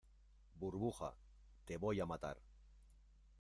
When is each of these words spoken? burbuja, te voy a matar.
burbuja, 0.55 1.15
te 1.63 1.77
voy 1.77 1.99
a 1.99 2.07
matar. 2.07 2.41